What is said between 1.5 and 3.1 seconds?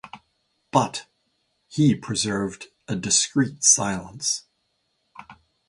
he preserved a